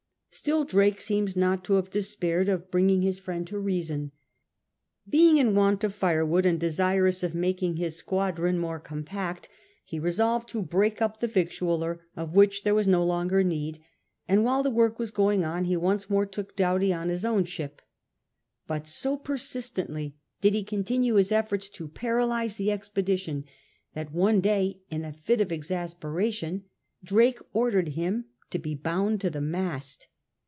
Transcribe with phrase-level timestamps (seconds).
[0.33, 4.13] Still Drake seems not to have despaired of bringing his friend to reason.
[5.05, 8.79] Being in want of firewood, and desirous of making his squadron 70 SIR FRANCIS DRAKE
[8.83, 8.91] CHAP.
[9.11, 9.49] more compact,
[9.83, 13.79] he resolved to break up the victualler, of which there was no longer need;
[14.25, 17.43] and while the work was going on he once more took Doughty on his own
[17.43, 17.81] ship.
[18.67, 23.43] But so persistently did he continue his efforts to paralyse the expedition,
[23.95, 26.63] that one day in a fit of exasperation
[27.03, 27.39] Drake.
[27.51, 30.07] ordered him to be bound to the mast.